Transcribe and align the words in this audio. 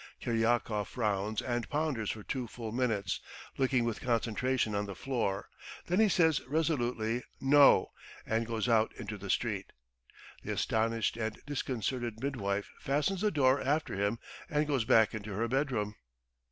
Kiryakov 0.19 0.87
frowns 0.87 1.43
and 1.43 1.69
ponders 1.69 2.09
for 2.09 2.23
two 2.23 2.47
full 2.47 2.71
minutes, 2.71 3.19
looking 3.59 3.85
with 3.85 4.01
concentration 4.01 4.73
on 4.73 4.87
the 4.87 4.95
floor, 4.95 5.47
then 5.85 5.99
he 5.99 6.09
says 6.09 6.41
resolutely, 6.47 7.21
"No," 7.39 7.91
and 8.25 8.47
goes 8.47 8.67
out 8.67 8.91
into 8.95 9.15
the 9.19 9.29
street. 9.29 9.71
The 10.41 10.53
astonished 10.53 11.17
and 11.17 11.37
disconcerted 11.45 12.19
midwife 12.19 12.71
fastens 12.79 13.21
the 13.21 13.29
door 13.29 13.61
after 13.61 13.93
him 13.95 14.17
and 14.49 14.65
goes 14.65 14.85
back 14.85 15.13
into 15.13 15.33
her 15.35 15.47
bedroom. 15.47 15.93